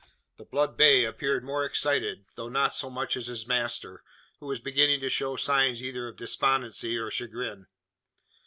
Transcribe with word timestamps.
The 0.37 0.45
blood 0.45 0.77
bay 0.77 1.03
appeared 1.05 1.43
more 1.43 1.63
excited, 1.63 2.25
though 2.33 2.49
not 2.49 2.73
so 2.73 2.89
much 2.89 3.15
as 3.15 3.27
his 3.27 3.45
master; 3.45 4.03
who 4.39 4.47
was 4.47 4.59
beginning 4.59 4.99
to 5.01 5.11
show 5.11 5.35
signs 5.35 5.79
either 5.83 6.07
of 6.07 6.17
despondency 6.17 6.97
or 6.97 7.11
chagrin. 7.11 7.67